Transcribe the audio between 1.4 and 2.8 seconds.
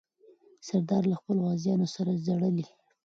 غازیانو سره ځارلې.